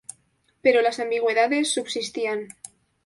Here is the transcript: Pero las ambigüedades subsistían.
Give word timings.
Pero 0.63 0.81
las 0.81 0.99
ambigüedades 0.99 1.75
subsistían. 1.75 2.47